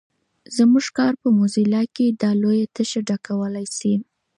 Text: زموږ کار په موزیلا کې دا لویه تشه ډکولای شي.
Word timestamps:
زموږ 0.55 0.85
کار 0.97 1.13
په 1.21 1.27
موزیلا 1.37 1.81
کې 1.95 2.05
دا 2.21 2.31
لویه 2.41 2.67
تشه 2.75 2.99
ډکولای 3.09 3.65
شي. 3.77 3.93